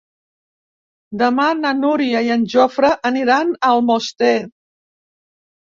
Demà 1.21 1.45
na 1.59 1.75
Núria 1.83 2.23
i 2.29 2.33
en 2.37 2.49
Jofre 2.55 2.93
aniran 3.13 3.53
a 3.55 3.73
Almoster. 3.79 4.37